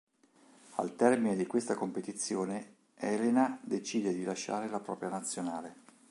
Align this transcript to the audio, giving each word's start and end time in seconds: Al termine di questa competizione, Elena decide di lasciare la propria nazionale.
Al 0.77 0.95
termine 0.95 1.35
di 1.35 1.45
questa 1.45 1.75
competizione, 1.75 2.73
Elena 2.95 3.59
decide 3.61 4.11
di 4.15 4.23
lasciare 4.23 4.67
la 4.67 4.79
propria 4.79 5.09
nazionale. 5.09 5.75